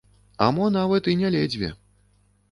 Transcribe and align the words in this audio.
А 0.45 0.45
мо 0.55 0.69
нават 0.77 1.09
і 1.13 1.13
не 1.19 1.31
ледзьве. 1.35 1.69